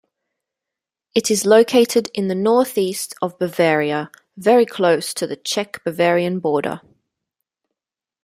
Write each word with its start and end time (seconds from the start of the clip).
It 1.13 1.29
is 1.29 1.45
located 1.45 2.09
in 2.15 2.27
the 2.27 2.33
northeast 2.33 3.13
of 3.21 3.37
Bavaria, 3.37 4.09
very 4.35 4.65
close 4.65 5.13
to 5.13 5.27
the 5.27 5.35
Czech-Bavarian 5.35 6.39
border. 6.39 6.81